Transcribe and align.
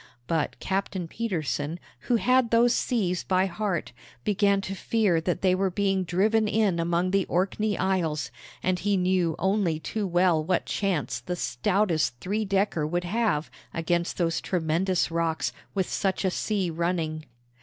But 0.25 0.59
Captain 0.59 1.07
Petersen, 1.07 1.79
who 1.99 2.15
had 2.15 2.49
those 2.49 2.73
seas 2.73 3.23
by 3.23 3.45
heart, 3.45 3.91
began 4.23 4.59
to 4.61 4.73
fear 4.73 5.21
that 5.21 5.43
they 5.43 5.53
were 5.53 5.69
being 5.69 6.05
driven 6.05 6.47
in 6.47 6.79
among 6.79 7.11
the 7.11 7.25
Orkney 7.25 7.77
Isles, 7.77 8.31
and 8.63 8.79
he 8.79 8.97
knew 8.97 9.35
only 9.37 9.79
too 9.79 10.07
well 10.07 10.43
what 10.43 10.65
chance 10.65 11.19
the 11.19 11.35
stoutest 11.35 12.19
three 12.19 12.45
decker 12.45 12.87
would 12.87 13.03
have 13.03 13.51
against 13.75 14.17
those 14.17 14.41
tremendous 14.41 15.11
rocks 15.11 15.53
with 15.75 15.87
such 15.87 16.25
a 16.25 16.31
sea 16.31 16.71
running. 16.71 17.25